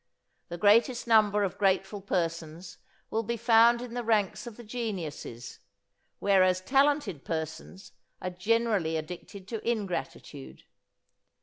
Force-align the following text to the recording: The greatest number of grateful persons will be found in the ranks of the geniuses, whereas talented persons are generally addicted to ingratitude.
The 0.49 0.57
greatest 0.57 1.05
number 1.05 1.43
of 1.43 1.59
grateful 1.59 2.01
persons 2.01 2.79
will 3.11 3.21
be 3.21 3.37
found 3.37 3.83
in 3.83 3.93
the 3.93 4.03
ranks 4.03 4.47
of 4.47 4.57
the 4.57 4.63
geniuses, 4.63 5.59
whereas 6.17 6.59
talented 6.59 7.23
persons 7.23 7.91
are 8.19 8.31
generally 8.31 8.97
addicted 8.97 9.47
to 9.49 9.61
ingratitude. 9.61 10.63